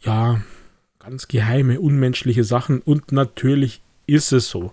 ja, 0.00 0.42
ganz 0.98 1.28
geheime, 1.28 1.80
unmenschliche 1.80 2.44
Sachen. 2.44 2.80
Und 2.80 3.12
natürlich 3.12 3.82
ist 4.06 4.32
es 4.32 4.48
so. 4.48 4.72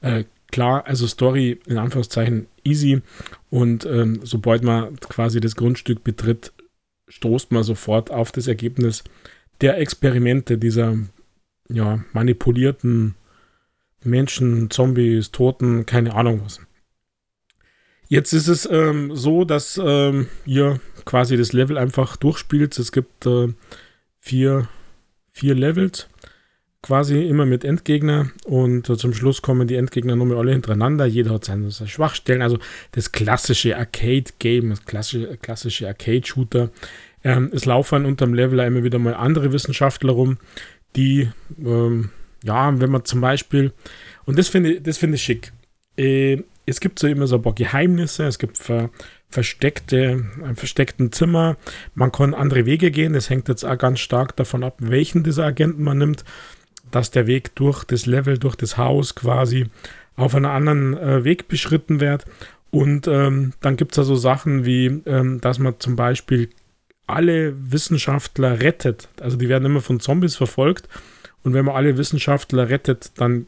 Äh, 0.00 0.24
klar, 0.50 0.86
also 0.86 1.06
Story 1.06 1.60
in 1.66 1.78
Anführungszeichen 1.78 2.46
easy 2.64 3.02
und 3.50 3.84
ähm, 3.86 4.20
sobald 4.22 4.62
man 4.62 4.96
quasi 5.00 5.40
das 5.40 5.56
Grundstück 5.56 6.04
betritt, 6.04 6.52
stoßt 7.08 7.52
man 7.52 7.62
sofort 7.62 8.10
auf 8.10 8.32
das 8.32 8.46
Ergebnis 8.46 9.04
der 9.60 9.78
Experimente 9.78 10.58
dieser 10.58 10.96
ja, 11.68 12.04
manipulierten 12.12 13.14
Menschen, 14.04 14.70
Zombies, 14.70 15.32
Toten, 15.32 15.86
keine 15.86 16.14
Ahnung 16.14 16.42
was. 16.44 16.60
Jetzt 18.08 18.32
ist 18.32 18.48
es 18.48 18.66
ähm, 18.70 19.14
so, 19.14 19.44
dass 19.44 19.78
ähm, 19.82 20.28
ihr 20.46 20.80
quasi 21.04 21.36
das 21.36 21.52
Level 21.52 21.76
einfach 21.76 22.16
durchspielt. 22.16 22.78
Es 22.78 22.90
gibt 22.90 23.26
äh, 23.26 23.48
vier, 24.18 24.68
vier 25.30 25.54
Levels 25.54 26.08
quasi 26.88 27.28
immer 27.28 27.44
mit 27.44 27.64
Endgegner 27.64 28.30
und 28.46 28.86
zum 28.86 29.12
Schluss 29.12 29.42
kommen 29.42 29.68
die 29.68 29.74
Endgegner 29.74 30.16
nochmal 30.16 30.38
alle 30.38 30.52
hintereinander. 30.52 31.04
Jeder 31.04 31.32
hat 31.32 31.44
seine, 31.44 31.70
seine 31.70 31.90
Schwachstellen. 31.90 32.40
Also 32.40 32.58
das 32.92 33.12
klassische 33.12 33.76
Arcade-Game, 33.76 34.70
das 34.70 34.86
klassische, 34.86 35.36
klassische 35.36 35.86
Arcade-Shooter. 35.86 36.70
Ähm, 37.22 37.50
es 37.52 37.66
laufen 37.66 38.06
unterm 38.06 38.32
Level 38.32 38.58
immer 38.60 38.84
wieder 38.84 38.98
mal 38.98 39.12
andere 39.12 39.52
Wissenschaftler 39.52 40.12
rum, 40.12 40.38
die, 40.96 41.28
ähm, 41.62 42.08
ja, 42.42 42.80
wenn 42.80 42.90
man 42.90 43.04
zum 43.04 43.20
Beispiel, 43.20 43.74
und 44.24 44.38
das 44.38 44.48
finde 44.48 44.80
das 44.80 44.96
find 44.96 45.14
ich 45.14 45.22
schick. 45.22 45.52
äh, 45.98 46.42
es 46.64 46.80
gibt 46.80 46.98
so 46.98 47.06
immer 47.06 47.26
so 47.26 47.36
ein 47.36 47.42
paar 47.42 47.54
Geheimnisse, 47.54 48.24
es 48.24 48.38
gibt 48.38 48.56
ver 48.56 48.90
versteckte, 49.30 50.24
ein 50.42 50.56
versteckten 50.56 51.12
Zimmer. 51.12 51.58
Man 51.94 52.12
kann 52.12 52.32
andere 52.32 52.64
Wege 52.64 52.90
gehen. 52.90 53.12
Das 53.12 53.28
hängt 53.28 53.48
jetzt 53.48 53.64
auch 53.64 53.76
ganz 53.76 54.00
stark 54.00 54.36
davon 54.36 54.64
ab, 54.64 54.76
welchen 54.78 55.22
dieser 55.22 55.44
Agenten 55.44 55.82
man 55.82 55.98
nimmt, 55.98 56.24
dass 56.90 57.10
der 57.10 57.26
Weg 57.26 57.54
durch 57.54 57.84
das 57.84 58.06
Level, 58.06 58.38
durch 58.38 58.56
das 58.56 58.76
Haus 58.76 59.14
quasi 59.14 59.66
auf 60.16 60.34
einen 60.34 60.46
anderen 60.46 60.96
äh, 60.96 61.24
Weg 61.24 61.48
beschritten 61.48 62.00
wird. 62.00 62.24
Und 62.70 63.06
ähm, 63.08 63.52
dann 63.60 63.76
gibt 63.76 63.92
es 63.92 63.96
da 63.96 64.02
so 64.02 64.16
Sachen 64.16 64.64
wie, 64.64 64.86
ähm, 65.06 65.40
dass 65.40 65.58
man 65.58 65.78
zum 65.78 65.96
Beispiel 65.96 66.50
alle 67.06 67.54
Wissenschaftler 67.72 68.60
rettet. 68.60 69.08
Also 69.20 69.36
die 69.36 69.48
werden 69.48 69.64
immer 69.64 69.80
von 69.80 70.00
Zombies 70.00 70.36
verfolgt. 70.36 70.88
Und 71.42 71.54
wenn 71.54 71.64
man 71.64 71.76
alle 71.76 71.96
Wissenschaftler 71.96 72.68
rettet, 72.68 73.12
dann 73.16 73.46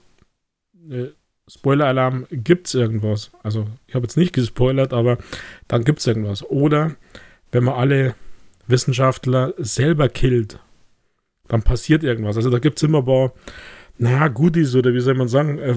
äh, 0.91 1.09
Spoiler-Alarm, 1.51 2.27
gibt 2.31 2.69
es 2.69 2.75
irgendwas. 2.75 3.33
Also, 3.43 3.67
ich 3.89 3.95
habe 3.95 4.05
jetzt 4.05 4.17
nicht 4.17 4.33
gespoilert, 4.33 4.93
aber 4.93 5.19
dann 5.67 5.83
gibt 5.83 5.99
es 5.99 6.07
irgendwas. 6.07 6.45
Oder 6.45 6.95
wenn 7.51 7.65
man 7.65 7.75
alle 7.75 8.15
Wissenschaftler 8.69 9.55
selber 9.59 10.09
killt, 10.09 10.61
dann 11.51 11.63
passiert 11.63 12.03
irgendwas. 12.03 12.37
Also, 12.37 12.49
da 12.49 12.59
gibt 12.59 12.79
es 12.79 12.83
immer 12.83 12.99
ein 12.99 13.05
paar, 13.05 13.33
naja, 13.99 14.29
Goodies 14.29 14.75
oder 14.75 14.95
wie 14.95 15.01
soll 15.01 15.15
man 15.15 15.29
sagen, 15.29 15.59
äh, 15.59 15.75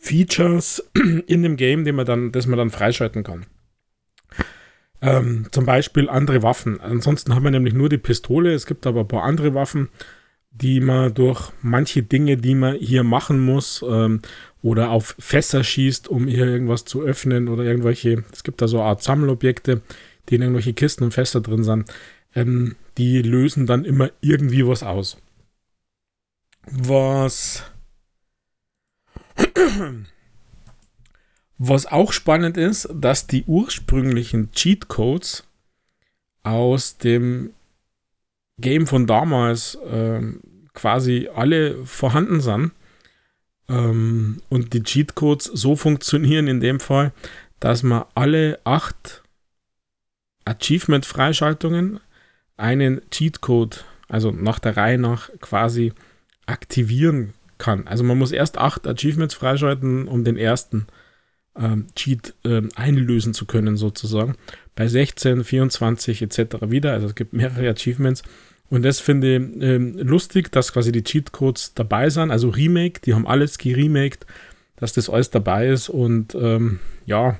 Features 0.00 0.82
in 1.26 1.42
dem 1.42 1.56
Game, 1.56 1.84
die 1.84 1.92
man 1.92 2.06
dann, 2.06 2.32
das 2.32 2.46
man 2.46 2.58
dann 2.58 2.70
freischalten 2.70 3.22
kann. 3.22 3.46
Ähm, 5.00 5.46
zum 5.52 5.64
Beispiel 5.64 6.08
andere 6.08 6.42
Waffen. 6.42 6.80
Ansonsten 6.80 7.34
haben 7.34 7.44
wir 7.44 7.50
nämlich 7.50 7.74
nur 7.74 7.88
die 7.88 7.98
Pistole. 7.98 8.52
Es 8.52 8.66
gibt 8.66 8.86
aber 8.86 9.00
ein 9.00 9.08
paar 9.08 9.22
andere 9.22 9.54
Waffen, 9.54 9.90
die 10.50 10.80
man 10.80 11.14
durch 11.14 11.52
manche 11.62 12.02
Dinge, 12.02 12.36
die 12.36 12.54
man 12.54 12.74
hier 12.76 13.04
machen 13.04 13.38
muss, 13.38 13.84
ähm, 13.88 14.22
oder 14.62 14.90
auf 14.90 15.14
Fässer 15.18 15.62
schießt, 15.62 16.08
um 16.08 16.26
hier 16.26 16.46
irgendwas 16.46 16.84
zu 16.84 17.02
öffnen 17.02 17.48
oder 17.48 17.62
irgendwelche, 17.62 18.24
es 18.32 18.42
gibt 18.42 18.60
da 18.60 18.66
so 18.66 18.78
eine 18.78 18.88
Art 18.88 19.02
Sammelobjekte, 19.02 19.82
die 20.28 20.34
in 20.34 20.42
irgendwelche 20.42 20.72
Kisten 20.72 21.04
und 21.04 21.14
Fässer 21.14 21.40
drin 21.40 21.62
sind, 21.62 21.92
ähm, 22.34 22.76
die 22.96 23.22
lösen 23.22 23.66
dann 23.66 23.84
immer 23.84 24.10
irgendwie 24.20 24.66
was 24.66 24.82
aus. 24.82 25.16
Was 26.66 27.62
was 31.58 31.86
auch 31.86 32.12
spannend 32.12 32.56
ist, 32.56 32.88
dass 32.92 33.26
die 33.26 33.44
ursprünglichen 33.44 34.52
Cheatcodes 34.52 35.44
aus 36.42 36.98
dem 36.98 37.52
Game 38.58 38.86
von 38.86 39.06
damals 39.06 39.76
äh, 39.76 40.20
quasi 40.74 41.28
alle 41.34 41.84
vorhanden 41.84 42.40
sind 42.40 42.72
ähm, 43.68 44.40
und 44.48 44.72
die 44.72 44.82
Cheatcodes 44.82 45.44
so 45.44 45.76
funktionieren 45.76 46.48
in 46.48 46.60
dem 46.60 46.80
Fall, 46.80 47.12
dass 47.60 47.82
man 47.82 48.04
alle 48.14 48.60
acht 48.64 49.22
Achievement-Freischaltungen 50.44 52.00
einen 52.58 53.00
Cheatcode, 53.10 53.84
also 54.08 54.30
nach 54.30 54.58
der 54.58 54.76
Reihe 54.76 54.98
nach 54.98 55.30
quasi 55.40 55.92
aktivieren 56.46 57.32
kann. 57.56 57.86
Also 57.86 58.04
man 58.04 58.18
muss 58.18 58.32
erst 58.32 58.58
acht 58.58 58.86
Achievements 58.86 59.34
freischalten, 59.34 60.06
um 60.06 60.24
den 60.24 60.36
ersten 60.36 60.86
ähm, 61.56 61.86
Cheat 61.94 62.34
ähm, 62.44 62.68
einlösen 62.74 63.34
zu 63.34 63.46
können, 63.46 63.76
sozusagen. 63.76 64.36
Bei 64.76 64.86
16, 64.86 65.44
24 65.44 66.22
etc. 66.22 66.38
wieder. 66.68 66.92
Also 66.92 67.06
es 67.06 67.14
gibt 67.14 67.32
mehrere 67.32 67.68
Achievements 67.68 68.22
und 68.70 68.84
das 68.84 69.00
finde 69.00 69.36
ich 69.36 69.62
ähm, 69.62 69.98
lustig, 69.98 70.52
dass 70.52 70.72
quasi 70.72 70.92
die 70.92 71.02
Cheatcodes 71.02 71.74
dabei 71.74 72.10
sind, 72.10 72.30
also 72.30 72.50
Remake, 72.50 73.00
die 73.00 73.14
haben 73.14 73.26
alles 73.26 73.58
geremaked, 73.58 74.26
dass 74.76 74.92
das 74.92 75.08
alles 75.08 75.30
dabei 75.30 75.68
ist 75.68 75.88
und 75.88 76.34
ähm, 76.34 76.78
ja, 77.06 77.38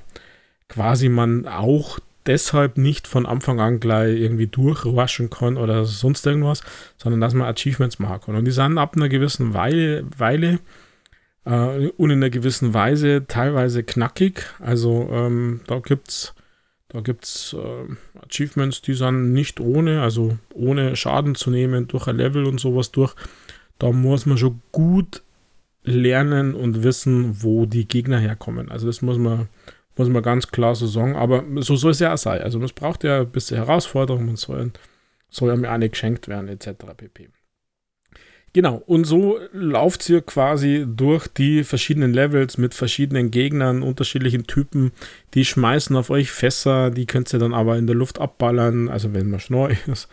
quasi 0.67 1.07
man 1.07 1.47
auch 1.47 1.99
deshalb 2.25 2.77
nicht 2.77 3.07
von 3.07 3.25
Anfang 3.25 3.59
an 3.59 3.79
gleich 3.79 4.19
irgendwie 4.19 4.47
durchwaschen 4.47 5.29
kann 5.29 5.57
oder 5.57 5.85
sonst 5.85 6.25
irgendwas, 6.25 6.61
sondern 6.97 7.21
dass 7.21 7.33
man 7.33 7.47
Achievements 7.47 7.99
machen 7.99 8.21
kann. 8.21 8.35
Und 8.35 8.45
die 8.45 8.51
sind 8.51 8.77
ab 8.77 8.95
einer 8.95 9.09
gewissen 9.09 9.53
Weile, 9.53 10.05
Weile 10.17 10.59
äh, 11.45 11.87
und 11.89 12.09
in 12.09 12.17
einer 12.19 12.29
gewissen 12.29 12.73
Weise 12.73 13.25
teilweise 13.27 13.83
knackig. 13.83 14.45
Also 14.59 15.09
ähm, 15.11 15.61
da 15.67 15.79
gibt 15.79 16.09
es 16.09 16.33
da 16.91 17.01
gibt 17.01 17.23
es 17.23 17.55
äh, 17.57 18.19
Achievements, 18.25 18.81
die 18.81 18.95
sind 18.95 19.31
nicht 19.31 19.59
ohne, 19.59 20.01
also 20.01 20.39
ohne 20.53 20.95
Schaden 20.95 21.35
zu 21.35 21.51
nehmen 21.51 21.87
durch 21.87 22.07
ein 22.07 22.17
Level 22.17 22.45
und 22.45 22.59
sowas 22.59 22.91
durch. 22.91 23.13
Da 23.77 23.91
muss 23.91 24.25
man 24.25 24.39
schon 24.39 24.61
gut 24.71 25.21
lernen 25.83 26.55
und 26.55 26.83
wissen, 26.83 27.43
wo 27.43 27.67
die 27.67 27.87
Gegner 27.87 28.17
herkommen. 28.17 28.69
Also 28.69 28.87
das 28.87 29.03
muss 29.03 29.19
man, 29.19 29.49
muss 29.99 30.07
man 30.07 30.23
ganz 30.23 30.47
klar 30.47 30.75
so 30.75 30.87
sagen. 30.87 31.17
Aber 31.17 31.43
so 31.57 31.75
soll 31.75 31.91
es 31.91 31.99
ja 31.99 32.13
auch 32.13 32.17
sein. 32.17 32.41
Also 32.41 32.63
es 32.63 32.71
braucht 32.71 33.03
ja 33.03 33.19
ein 33.19 33.29
bisschen 33.29 33.57
Herausforderung 33.57 34.29
und 34.29 34.39
soll, 34.39 34.71
soll 35.29 35.49
ja 35.49 35.57
mir 35.57 35.71
auch 35.71 35.77
nicht 35.77 35.91
geschenkt 35.91 36.29
werden, 36.29 36.47
etc. 36.47 36.69
pp. 36.95 37.29
Genau, 38.53 38.81
und 38.87 39.03
so 39.03 39.39
lauft 39.51 40.09
ihr 40.09 40.21
quasi 40.21 40.85
durch 40.87 41.27
die 41.27 41.65
verschiedenen 41.65 42.13
Levels 42.13 42.57
mit 42.57 42.73
verschiedenen 42.73 43.29
Gegnern, 43.29 43.83
unterschiedlichen 43.83 44.47
Typen. 44.47 44.93
Die 45.33 45.43
schmeißen 45.43 45.95
auf 45.97 46.09
euch 46.09 46.31
Fässer, 46.31 46.91
die 46.91 47.05
könnt 47.05 47.31
ihr 47.33 47.39
dann 47.39 47.53
aber 47.53 47.77
in 47.77 47.85
der 47.85 47.95
Luft 47.95 48.19
abballern, 48.19 48.87
also 48.87 49.13
wenn 49.13 49.29
man 49.29 49.41
schnell 49.41 49.77
ist. 49.87 50.07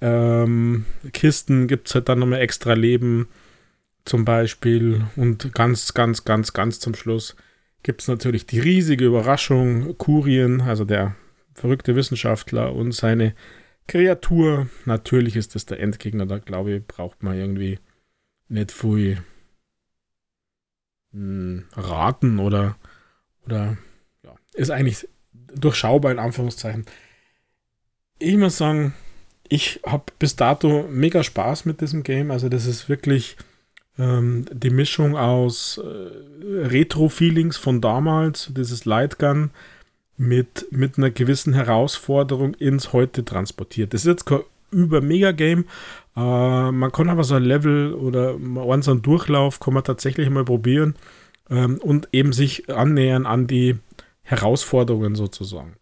Ähm, 0.00 0.84
Kisten 1.12 1.66
gibt 1.66 1.88
es 1.88 1.96
halt 1.96 2.08
dann 2.08 2.20
nochmal 2.20 2.40
extra 2.40 2.74
Leben, 2.74 3.26
zum 4.04 4.24
Beispiel. 4.24 5.02
Und 5.16 5.52
ganz, 5.52 5.94
ganz, 5.94 6.24
ganz, 6.24 6.52
ganz 6.52 6.78
zum 6.78 6.94
Schluss 6.94 7.34
gibt 7.86 8.02
es 8.02 8.08
natürlich 8.08 8.46
die 8.46 8.58
riesige 8.58 9.06
Überraschung, 9.06 9.96
Kurien, 9.96 10.60
also 10.60 10.84
der 10.84 11.14
verrückte 11.54 11.94
Wissenschaftler 11.94 12.74
und 12.74 12.90
seine 12.90 13.32
Kreatur. 13.86 14.68
Natürlich 14.86 15.36
ist 15.36 15.54
das 15.54 15.66
der 15.66 15.78
Endgegner, 15.78 16.26
da 16.26 16.38
glaube 16.38 16.72
ich, 16.72 16.84
braucht 16.84 17.22
man 17.22 17.38
irgendwie 17.38 17.78
nicht 18.48 18.72
viel 18.72 19.22
hm, 21.12 21.66
raten 21.74 22.40
oder, 22.40 22.76
oder 23.44 23.78
ja, 24.24 24.34
ist 24.54 24.70
eigentlich 24.70 25.08
durchschaubar 25.54 26.10
in 26.10 26.18
Anführungszeichen. 26.18 26.86
Ich 28.18 28.36
muss 28.36 28.56
sagen, 28.56 28.94
ich 29.48 29.78
habe 29.86 30.06
bis 30.18 30.34
dato 30.34 30.88
mega 30.90 31.22
Spaß 31.22 31.66
mit 31.66 31.80
diesem 31.80 32.02
Game. 32.02 32.32
Also 32.32 32.48
das 32.48 32.66
ist 32.66 32.88
wirklich 32.88 33.36
ähm, 33.98 34.46
die 34.52 34.70
Mischung 34.70 35.16
aus 35.16 35.78
äh, 35.78 36.66
Retro-Feelings 36.66 37.56
von 37.56 37.80
damals, 37.80 38.52
dieses 38.54 38.84
Lightgun, 38.84 39.50
mit, 40.16 40.66
mit 40.70 40.96
einer 40.96 41.10
gewissen 41.10 41.52
Herausforderung 41.52 42.54
ins 42.54 42.92
Heute 42.92 43.24
transportiert. 43.24 43.92
Das 43.92 44.02
ist 44.02 44.06
jetzt 44.06 44.24
kein 44.24 44.40
über-Mega-Game. 44.70 45.64
Äh, 46.16 46.20
man 46.72 46.92
kann 46.92 47.08
aber 47.08 47.24
so 47.24 47.34
ein 47.34 47.44
Level 47.44 47.94
oder 47.94 48.34
einen 48.34 49.02
Durchlauf 49.02 49.60
kann 49.60 49.74
man 49.74 49.84
tatsächlich 49.84 50.28
mal 50.30 50.44
probieren 50.44 50.94
ähm, 51.50 51.78
und 51.78 52.08
eben 52.12 52.32
sich 52.32 52.68
annähern 52.70 53.26
an 53.26 53.46
die 53.46 53.76
Herausforderungen 54.22 55.14
sozusagen. 55.14 55.76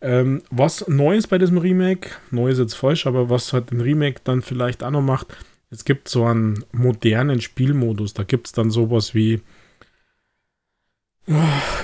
Ähm, 0.00 0.42
was 0.50 0.82
ist 0.82 1.28
bei 1.28 1.38
diesem 1.38 1.58
Remake, 1.58 2.10
neu 2.30 2.50
ist 2.50 2.58
jetzt 2.58 2.74
falsch, 2.74 3.06
aber 3.06 3.30
was 3.30 3.52
halt 3.52 3.70
den 3.70 3.80
Remake 3.80 4.20
dann 4.22 4.42
vielleicht 4.42 4.84
auch 4.84 4.90
noch 4.90 5.02
macht, 5.02 5.36
es 5.70 5.84
gibt 5.84 6.08
so 6.08 6.24
einen 6.24 6.64
modernen 6.72 7.40
Spielmodus. 7.40 8.14
Da 8.14 8.24
gibt 8.24 8.46
es 8.46 8.52
dann 8.52 8.70
sowas 8.70 9.14
wie 9.14 9.42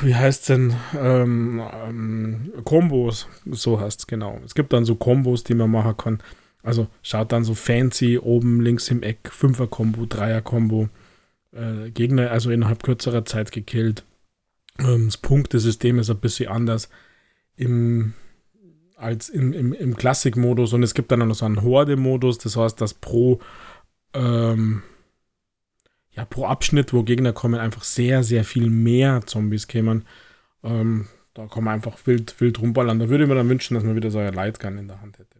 wie 0.00 0.14
heißt 0.14 0.48
denn, 0.48 0.74
ähm, 0.98 1.62
ähm, 1.86 2.52
Kombos, 2.64 3.28
so 3.44 3.78
heißt 3.78 4.00
es 4.00 4.06
genau. 4.06 4.40
Es 4.42 4.54
gibt 4.54 4.72
dann 4.72 4.86
so 4.86 4.94
Kombos, 4.94 5.44
die 5.44 5.54
man 5.54 5.70
machen 5.70 5.96
kann. 5.98 6.22
Also 6.62 6.86
schaut 7.02 7.30
dann 7.30 7.44
so 7.44 7.54
fancy 7.54 8.18
oben 8.18 8.62
links 8.62 8.88
im 8.88 9.02
Eck, 9.02 9.30
Fünfer-Kombo, 9.30 10.06
Dreier-Kombo, 10.06 10.88
äh, 11.52 11.90
Gegner 11.90 12.30
also 12.30 12.50
innerhalb 12.50 12.82
kürzerer 12.82 13.26
Zeit 13.26 13.52
gekillt. 13.52 14.04
Ähm, 14.78 15.06
das 15.06 15.18
Punktesystem 15.18 15.98
ist 15.98 16.08
ein 16.08 16.20
bisschen 16.20 16.48
anders 16.48 16.88
im, 17.56 18.14
als 18.96 19.28
im, 19.28 19.52
im, 19.52 19.74
im 19.74 19.94
Klassik-Modus 19.94 20.72
und 20.72 20.82
es 20.82 20.94
gibt 20.94 21.12
dann 21.12 21.18
noch 21.18 21.34
so 21.34 21.44
einen 21.44 21.62
Horde-Modus, 21.62 22.38
das 22.38 22.56
heißt, 22.56 22.80
dass 22.80 22.94
pro 22.94 23.40
ähm, 24.14 24.82
ja, 26.12 26.24
pro 26.24 26.46
Abschnitt, 26.46 26.92
wo 26.92 27.02
Gegner 27.02 27.32
kommen, 27.32 27.60
einfach 27.60 27.84
sehr, 27.84 28.22
sehr 28.22 28.44
viel 28.44 28.70
mehr 28.70 29.22
Zombies 29.26 29.66
kämen. 29.66 30.04
Ähm, 30.62 31.06
da 31.34 31.46
kann 31.46 31.64
man 31.64 31.74
einfach 31.74 31.98
wild, 32.06 32.40
wild 32.40 32.60
rumballern. 32.60 33.00
Da 33.00 33.08
würde 33.08 33.24
ich 33.24 33.28
mir 33.28 33.34
dann 33.34 33.48
wünschen, 33.48 33.74
dass 33.74 33.84
man 33.84 33.96
wieder 33.96 34.10
so 34.10 34.18
ein 34.18 34.32
Lightgun 34.32 34.78
in 34.78 34.88
der 34.88 35.00
Hand 35.00 35.18
hätte. 35.18 35.38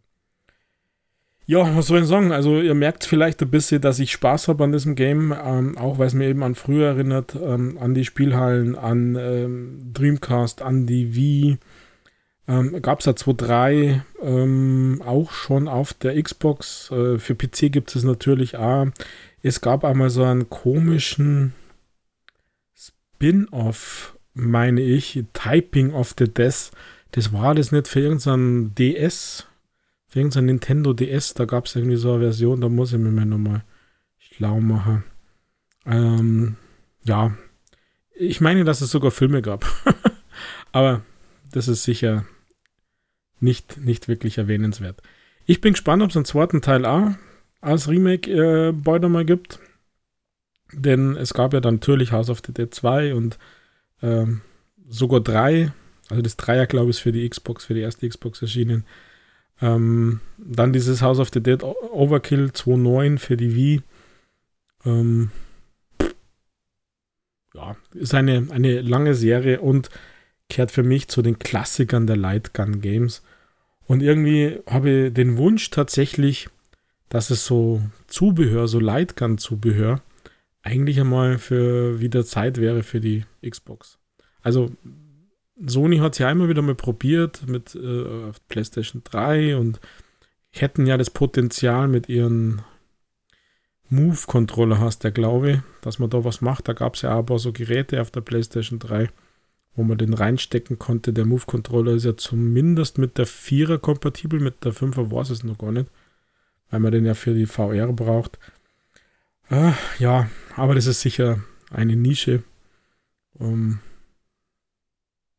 Ja, 1.46 1.76
was 1.76 1.88
soll 1.88 2.00
ich 2.00 2.06
sagen? 2.06 2.32
Also 2.32 2.60
ihr 2.60 2.74
merkt 2.74 3.04
vielleicht 3.04 3.42
ein 3.42 3.50
bisschen, 3.50 3.80
dass 3.80 3.98
ich 3.98 4.10
Spaß 4.12 4.48
habe 4.48 4.64
an 4.64 4.72
diesem 4.72 4.94
Game, 4.94 5.34
ähm, 5.44 5.76
auch 5.76 5.98
weil 5.98 6.06
es 6.06 6.14
mir 6.14 6.26
eben 6.26 6.42
an 6.42 6.54
früher 6.54 6.88
erinnert, 6.88 7.36
ähm, 7.40 7.76
an 7.78 7.94
die 7.94 8.06
Spielhallen, 8.06 8.76
an 8.76 9.14
ähm, 9.16 9.90
Dreamcast, 9.92 10.62
an 10.62 10.86
die 10.86 11.14
Wii. 11.14 11.58
Ähm, 12.46 12.82
Gab 12.82 13.00
es 13.00 13.06
ja 13.06 13.12
2.3 13.12 14.02
ähm, 14.20 15.02
auch 15.04 15.32
schon 15.32 15.68
auf 15.68 15.94
der 15.94 16.20
Xbox. 16.22 16.90
Äh, 16.90 17.18
für 17.18 17.34
PC 17.34 17.72
gibt 17.72 17.94
es 17.94 18.04
natürlich 18.04 18.56
auch. 18.56 18.86
Es 19.42 19.60
gab 19.60 19.84
einmal 19.84 20.10
so 20.10 20.24
einen 20.24 20.50
komischen 20.50 21.54
Spin-off, 22.74 24.18
meine 24.34 24.82
ich, 24.82 25.22
Typing 25.32 25.92
of 25.92 26.14
the 26.18 26.32
Death. 26.32 26.70
Das 27.12 27.32
war 27.32 27.54
das 27.54 27.72
nicht 27.72 27.88
für 27.88 28.00
irgendeinen 28.00 28.74
DS, 28.74 29.46
für 30.08 30.18
irgendeinen 30.18 30.46
Nintendo 30.46 30.92
DS. 30.92 31.34
Da 31.34 31.44
gab 31.46 31.66
es 31.66 31.76
irgendwie 31.76 31.96
so 31.96 32.12
eine 32.12 32.24
Version, 32.24 32.60
da 32.60 32.68
muss 32.68 32.92
ich 32.92 32.98
mir 32.98 33.10
mal 33.10 33.24
nochmal 33.24 33.64
schlau 34.18 34.60
machen. 34.60 35.04
Ähm, 35.86 36.56
ja, 37.04 37.34
ich 38.14 38.40
meine, 38.40 38.64
dass 38.64 38.80
es 38.80 38.90
sogar 38.90 39.10
Filme 39.10 39.40
gab. 39.42 39.64
Aber 40.72 41.02
das 41.52 41.68
ist 41.68 41.84
sicher 41.84 42.24
nicht, 43.44 43.76
nicht 43.78 44.08
wirklich 44.08 44.38
erwähnenswert. 44.38 45.02
Ich 45.46 45.60
bin 45.60 45.74
gespannt, 45.74 46.02
ob 46.02 46.10
es 46.10 46.16
einen 46.16 46.24
zweiten 46.24 46.62
Teil 46.62 46.84
A 46.86 47.18
als 47.60 47.88
Remake 47.88 48.30
äh, 48.30 48.72
bald 48.72 49.02
nochmal 49.02 49.24
gibt. 49.24 49.58
Denn 50.72 51.16
es 51.16 51.34
gab 51.34 51.52
ja 51.52 51.60
dann 51.60 51.74
natürlich 51.74 52.12
House 52.12 52.30
of 52.30 52.42
the 52.44 52.52
Dead 52.52 52.72
2 52.72 53.14
und 53.14 53.38
ähm, 54.02 54.40
sogar 54.88 55.20
3. 55.20 55.72
Also 56.10 56.22
das 56.22 56.36
Dreier, 56.36 56.66
glaube 56.66 56.90
ich, 56.90 56.96
ist 56.96 57.02
für 57.02 57.12
die 57.12 57.28
Xbox, 57.28 57.64
für 57.64 57.74
die 57.74 57.80
erste 57.80 58.08
Xbox 58.08 58.42
erschienen. 58.42 58.84
Ähm, 59.60 60.20
dann 60.36 60.72
dieses 60.72 61.00
House 61.00 61.20
of 61.20 61.30
the 61.32 61.42
Dead 61.42 61.62
Overkill 61.62 62.46
2.9 62.46 63.18
für 63.18 63.36
die 63.36 63.54
Wii. 63.54 63.82
Ähm, 64.84 65.30
ja, 67.54 67.76
ist 67.94 68.14
eine, 68.14 68.48
eine 68.50 68.80
lange 68.80 69.14
Serie 69.14 69.60
und 69.60 69.90
kehrt 70.48 70.72
für 70.72 70.82
mich 70.82 71.08
zu 71.08 71.22
den 71.22 71.38
Klassikern 71.38 72.06
der 72.06 72.16
Lightgun 72.16 72.80
Games. 72.80 73.22
Und 73.86 74.02
irgendwie 74.02 74.60
habe 74.68 74.90
ich 74.90 75.14
den 75.14 75.36
Wunsch 75.36 75.70
tatsächlich, 75.70 76.48
dass 77.08 77.30
es 77.30 77.44
so 77.44 77.82
Zubehör, 78.06 78.66
so 78.66 78.80
Lightgun-Zubehör, 78.80 80.00
eigentlich 80.62 80.98
einmal 80.98 81.38
für 81.38 82.00
wieder 82.00 82.24
Zeit 82.24 82.58
wäre 82.58 82.82
für 82.82 83.00
die 83.00 83.24
Xbox. 83.46 83.98
Also 84.42 84.72
Sony 85.64 85.98
hat 85.98 86.14
es 86.14 86.18
ja 86.18 86.30
immer 86.30 86.48
wieder 86.48 86.62
mal 86.62 86.74
probiert 86.74 87.46
mit 87.46 87.74
äh, 87.74 88.32
PlayStation 88.48 89.02
3 89.04 89.56
und 89.56 89.80
hätten 90.50 90.86
ja 90.86 90.96
das 90.96 91.10
Potenzial 91.10 91.88
mit 91.88 92.08
ihren 92.08 92.62
Move-Controller 93.90 94.80
hast, 94.80 95.04
der 95.04 95.12
glaube, 95.12 95.62
dass 95.82 95.98
man 95.98 96.10
da 96.10 96.24
was 96.24 96.40
macht. 96.40 96.68
Da 96.68 96.72
gab 96.72 96.94
es 96.94 97.02
ja 97.02 97.10
aber 97.10 97.38
so 97.38 97.52
Geräte 97.52 98.00
auf 98.00 98.10
der 98.10 98.22
PlayStation 98.22 98.78
3, 98.78 99.10
wo 99.76 99.82
man 99.82 99.98
den 99.98 100.14
reinstecken 100.14 100.78
konnte. 100.78 101.12
Der 101.12 101.24
Move-Controller 101.24 101.92
ist 101.92 102.04
ja 102.04 102.16
zumindest 102.16 102.98
mit 102.98 103.18
der 103.18 103.26
4er 103.26 103.78
kompatibel, 103.78 104.40
mit 104.40 104.64
der 104.64 104.72
5er 104.72 105.10
weiß 105.10 105.30
es 105.30 105.44
noch 105.44 105.58
gar 105.58 105.72
nicht, 105.72 105.90
weil 106.70 106.80
man 106.80 106.92
den 106.92 107.04
ja 107.04 107.14
für 107.14 107.34
die 107.34 107.46
VR 107.46 107.92
braucht. 107.92 108.38
Äh, 109.50 109.72
ja, 109.98 110.30
aber 110.56 110.74
das 110.74 110.86
ist 110.86 111.00
sicher 111.00 111.42
eine 111.70 111.96
Nische. 111.96 112.44
Um, 113.34 113.80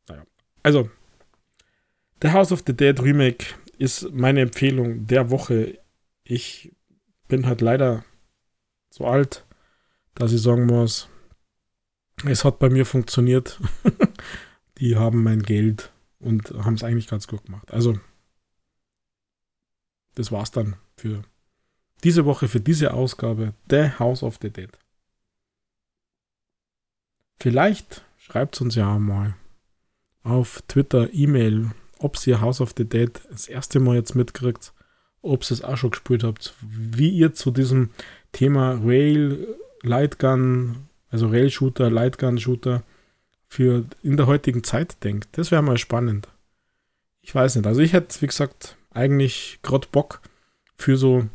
naja. 0.07 0.25
Also, 0.63 0.89
The 2.21 2.31
House 2.31 2.51
of 2.51 2.63
the 2.67 2.75
Dead 2.75 2.99
Remake 3.01 3.45
ist 3.77 4.11
meine 4.11 4.41
Empfehlung 4.41 5.07
der 5.07 5.29
Woche. 5.29 5.79
Ich 6.23 6.73
bin 7.27 7.45
halt 7.45 7.61
leider 7.61 8.03
so 8.89 9.05
alt, 9.05 9.45
dass 10.13 10.31
ich 10.31 10.41
sagen 10.41 10.65
muss, 10.65 11.09
es 12.27 12.43
hat 12.43 12.59
bei 12.59 12.69
mir 12.69 12.85
funktioniert. 12.85 13.59
Die 14.77 14.95
haben 14.95 15.23
mein 15.23 15.41
Geld 15.41 15.91
und 16.19 16.51
haben 16.51 16.75
es 16.75 16.83
eigentlich 16.83 17.07
ganz 17.07 17.27
gut 17.27 17.45
gemacht. 17.45 17.71
Also, 17.71 17.97
das 20.15 20.31
war's 20.31 20.51
dann 20.51 20.75
für 20.97 21.23
diese 22.03 22.25
Woche, 22.25 22.47
für 22.47 22.59
diese 22.59 22.93
Ausgabe 22.93 23.53
The 23.69 23.91
House 23.99 24.23
of 24.23 24.37
the 24.41 24.49
Dead. 24.49 24.69
Vielleicht 27.39 28.05
schreibt 28.17 28.55
es 28.55 28.61
uns 28.61 28.75
ja 28.75 28.97
mal 28.97 29.35
auf 30.23 30.63
Twitter, 30.67 31.13
E-Mail, 31.13 31.71
ob 31.99 32.17
ihr 32.25 32.41
House 32.41 32.61
of 32.61 32.73
the 32.77 32.85
Dead 32.85 33.11
das 33.29 33.47
erste 33.47 33.79
Mal 33.79 33.95
jetzt 33.95 34.15
mitkriegt, 34.15 34.73
ob 35.21 35.43
ihr 35.43 35.51
es 35.51 35.63
auch 35.63 35.77
schon 35.77 35.91
gespielt 35.91 36.23
habt, 36.23 36.53
wie 36.61 37.09
ihr 37.09 37.33
zu 37.33 37.51
diesem 37.51 37.89
Thema 38.31 38.79
Rail, 38.83 39.55
Lightgun, 39.81 40.87
also 41.15 41.27
Rail-Shooter, 41.27 41.89
Lightgun-Shooter 41.89 42.83
für 43.47 43.85
in 44.03 44.17
der 44.17 44.27
heutigen 44.27 44.65
Zeit 44.65 45.01
denkt. 45.05 45.29
Das 45.37 45.49
wäre 45.49 45.61
mal 45.61 45.77
spannend. 45.77 46.27
Ich 47.21 47.33
weiß 47.33 47.55
nicht. 47.55 47.65
Also 47.65 47.79
ich 47.79 47.93
hätte, 47.93 48.21
wie 48.21 48.27
gesagt, 48.27 48.75
eigentlich 48.91 49.59
gerade 49.63 49.87
Bock 49.89 50.19
für 50.75 50.97
so, 50.97 51.25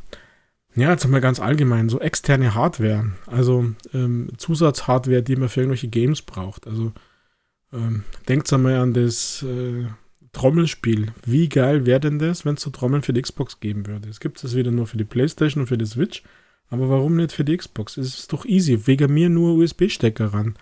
ja, 0.75 0.91
jetzt 0.91 1.09
mal 1.09 1.23
ganz 1.23 1.41
allgemein, 1.41 1.89
so 1.89 1.99
externe 1.99 2.55
Hardware. 2.55 3.13
Also 3.27 3.73
ähm, 3.95 4.29
Zusatzhardware, 4.37 5.23
die 5.23 5.37
man 5.37 5.49
für 5.49 5.61
irgendwelche 5.61 5.89
Games 5.89 6.21
braucht. 6.21 6.67
Also 6.67 6.93
ähm, 7.73 8.05
denkt 8.29 8.53
einmal 8.53 8.77
an 8.77 8.93
das 8.93 9.43
äh, 9.43 9.87
Trommelspiel. 10.33 11.13
Wie 11.25 11.49
geil 11.49 11.87
wäre 11.87 12.01
denn 12.01 12.19
das, 12.19 12.45
wenn 12.45 12.57
es 12.57 12.63
so 12.63 12.69
Trommeln 12.69 13.03
für 13.03 13.15
die 13.15 13.23
Xbox 13.23 13.61
geben 13.61 13.87
würde? 13.87 14.11
Es 14.11 14.21
gibt 14.21 14.45
es 14.45 14.55
wieder 14.55 14.73
nur 14.73 14.87
für 14.87 14.99
die 14.99 15.05
Playstation 15.05 15.63
und 15.63 15.69
für 15.69 15.79
die 15.79 15.87
Switch. 15.87 16.23
Aber 16.71 16.89
warum 16.89 17.17
nicht 17.17 17.33
für 17.33 17.45
die 17.45 17.57
Xbox? 17.57 17.97
Es 17.97 18.19
ist 18.21 18.33
doch 18.33 18.45
easy. 18.45 18.87
Wegen 18.87 19.13
mir 19.13 19.29
nur 19.29 19.57
USB-Stecker 19.57 20.33
ran. 20.33 20.57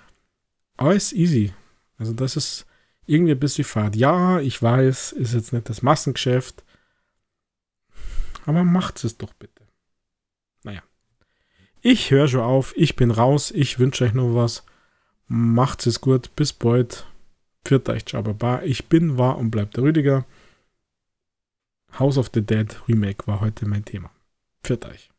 Alles 0.78 1.12
easy. 1.12 1.52
Also 1.98 2.14
das 2.14 2.36
ist 2.36 2.66
irgendwie 3.06 3.32
ein 3.32 3.40
bisschen 3.40 3.64
fad. 3.64 3.94
Ja, 3.94 4.40
ich 4.40 4.60
weiß, 4.60 5.12
ist 5.12 5.34
jetzt 5.34 5.52
nicht 5.52 5.68
das 5.68 5.82
Massengeschäft. 5.82 6.64
Aber 8.46 8.64
macht 8.64 9.04
es 9.04 9.18
doch 9.18 9.34
bitte. 9.34 9.66
Naja. 10.62 10.82
Ich 11.82 12.10
höre 12.10 12.26
schon 12.26 12.40
auf. 12.40 12.72
Ich 12.76 12.96
bin 12.96 13.10
raus. 13.10 13.50
Ich 13.50 13.78
wünsche 13.78 14.04
euch 14.04 14.14
noch 14.14 14.34
was. 14.34 14.64
Macht 15.26 15.86
es 15.86 16.00
gut. 16.00 16.34
Bis 16.36 16.54
bald. 16.54 17.06
Pfiat 17.66 17.88
euch, 17.90 18.04
Jababa. 18.06 18.62
Ich 18.62 18.86
bin, 18.86 19.18
war 19.18 19.36
und 19.36 19.50
bleibt 19.50 19.76
der 19.76 19.84
Rüdiger. 19.84 20.24
House 21.98 22.16
of 22.16 22.30
the 22.32 22.40
Dead 22.40 22.74
Remake 22.88 23.26
war 23.26 23.40
heute 23.40 23.66
mein 23.66 23.84
Thema. 23.84 24.10
Pfiat 24.62 24.86
euch. 24.86 25.10